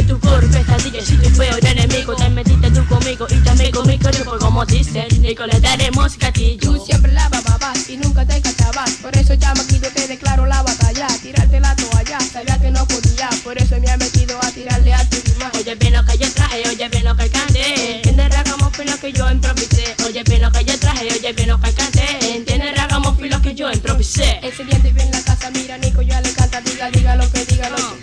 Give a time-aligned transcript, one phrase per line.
[0.00, 3.86] soy tu peor pesadilla, soy tu peor enemigo Te metiste tú conmigo y también con
[3.86, 8.24] mi cuerpo pues como dicen Nico, le daremos gatillo Tú siempre la bababas y nunca
[8.24, 12.70] te cansabas Por eso ya maquillo te declaro la batalla Tirarte la toalla, sabía que
[12.70, 16.04] no podía Por eso me ha metido a tirarle a tu rima Oye bien lo
[16.04, 19.94] que yo traje, oye bien lo que alcancé Entenderás como fue que yo improvisé.
[20.06, 23.54] Oye bien lo que yo traje, oye bien lo que alcancé Entenderás como fui que
[23.54, 24.38] yo improvisé.
[24.42, 27.30] Ese día te vi en la casa, mira Nico, yo le canta Diga, diga lo
[27.30, 27.99] que diga, lo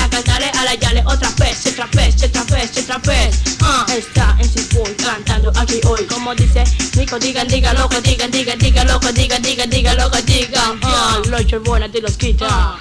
[0.00, 3.40] le voy a la yale otra vez, otra vez, otra vez, otra vez.
[3.60, 6.04] Uh, Está en Boy cantando aquí hoy.
[6.06, 6.64] Como dice
[6.96, 11.46] Nico, digan, digan, loco, digan, digan, digan, loco, digan, digan, digan, loco, digan uh, Los
[11.46, 12.78] chorbones te los quita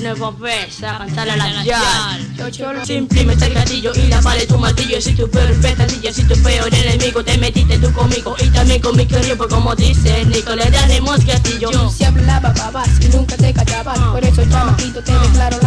[0.00, 2.84] nuevo ves a la yal.
[2.84, 5.00] Simplemente el gatillo y la vale tu martillo.
[5.00, 8.96] Si tu peor pesadilla, si tu peor enemigo Te metiste tú conmigo y también con
[8.96, 13.36] mi querido Pues como dice Nico, le daremos gatillo Yo siempre la bababas y nunca
[13.36, 15.63] te callabas Por eso chamaquito te declaro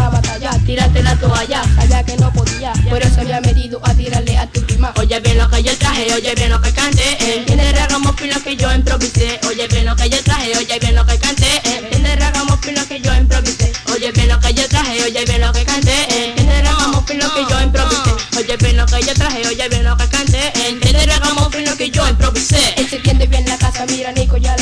[0.68, 4.60] Tírate la toalla, sabía que no podía Por eso había medido a tirarle a tu
[4.66, 4.92] prima.
[4.98, 8.54] Oye bien lo que yo traje, oye bien lo que cante Entiende ragamos filo que
[8.54, 9.40] yo improvisé.
[9.48, 13.00] Oye bien lo que yo traje, oye bien lo que cante Entiende ragamos filo que
[13.00, 13.72] yo improvisé.
[13.94, 17.46] Oye bien lo que yo traje, oye bien lo que cante Entiende ragamos filo que
[17.48, 18.10] yo improvisé.
[18.36, 21.90] Oye bien lo que yo traje, oye bien lo que cante Entiende ragamos filo que
[21.90, 22.74] yo improvisé.
[22.76, 24.54] Él se entiende bien la casa, mira Nico ya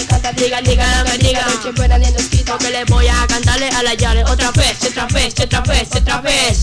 [0.47, 1.45] Diga, diga lo que diga.
[1.45, 4.77] Noche buena ni nos quita Que le voy a cantarle a la yale otra vez,
[4.85, 6.57] otra vez, otra vez, otra vez